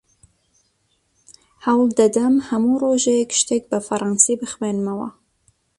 هەوڵ 1.65 1.87
دەدەم 1.99 2.33
هەموو 2.49 2.79
ڕۆژێک 2.83 3.29
شتێک 3.39 3.63
بە 3.71 3.79
فەڕەنسی 3.87 4.35
بخوێنمەوە. 4.41 5.07